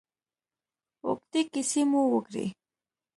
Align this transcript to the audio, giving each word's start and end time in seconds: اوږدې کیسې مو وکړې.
اوږدې 1.05 1.41
کیسې 1.51 1.81
مو 1.89 2.01
وکړې. 2.13 2.45